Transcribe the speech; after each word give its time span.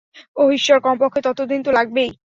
ওহ, 0.37 0.49
ঈশ্বর, 0.51 0.77
কমপক্ষে 0.81 1.21
ততদিন 1.27 1.59
তো 1.63 1.71
লাগবেই। 1.71 2.11